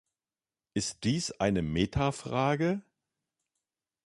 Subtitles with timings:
[0.73, 2.81] Ist dies eine Meta-Frage?